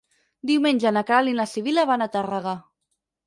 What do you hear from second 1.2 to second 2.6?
i na Sibil·la van a Tàrrega.